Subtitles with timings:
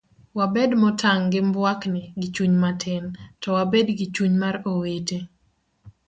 [0.37, 3.03] wabed motang' gi mbuakni gi chuny matin
[3.41, 5.17] to wabed gi chuny mar owete